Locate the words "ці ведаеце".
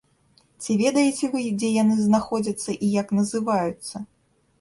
0.61-1.27